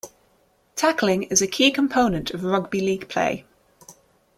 Tackling 0.75 1.21
is 1.29 1.43
a 1.43 1.47
key 1.47 1.69
component 1.71 2.31
of 2.31 2.43
rugby 2.43 2.81
league 2.81 3.07
play. 3.07 3.45